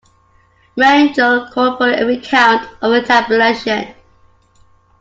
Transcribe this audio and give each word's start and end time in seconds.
Rangel 0.75 1.51
called 1.51 1.77
for 1.77 1.91
a 1.91 2.03
recount 2.07 2.67
of 2.81 2.89
the 2.91 3.03
tabulation. 3.03 3.93